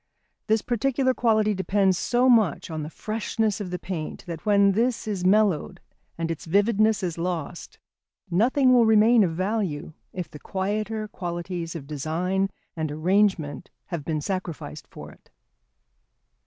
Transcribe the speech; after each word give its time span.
This 0.47 0.63
particular 0.63 1.13
quality 1.13 1.53
depends 1.53 1.95
so 1.95 2.27
much 2.27 2.71
on 2.71 2.81
the 2.81 2.89
freshness 2.89 3.61
of 3.61 3.69
the 3.69 3.77
paint 3.77 4.25
that 4.25 4.47
when 4.47 4.71
this 4.71 5.07
is 5.07 5.23
mellowed 5.23 5.79
and 6.17 6.31
its 6.31 6.45
vividness 6.45 7.03
is 7.03 7.19
lost, 7.19 7.77
nothing 8.31 8.73
will 8.73 8.87
remain 8.87 9.23
of 9.23 9.35
value, 9.35 9.93
if 10.11 10.27
the 10.27 10.39
quieter 10.39 11.07
qualities 11.07 11.75
of 11.75 11.85
design 11.85 12.49
and 12.75 12.91
arrangement 12.91 13.69
have 13.93 14.03
been 14.03 14.21
sacrificed 14.21 14.87
for 14.87 15.11
it. 15.11 15.29